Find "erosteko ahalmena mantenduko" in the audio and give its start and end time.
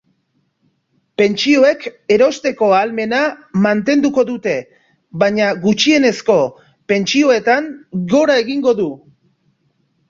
2.15-4.25